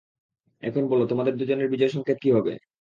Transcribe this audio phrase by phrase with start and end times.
[0.63, 2.53] এখন বলো, তোমাদের দুজনের বিজয় সংকেত কী হবে?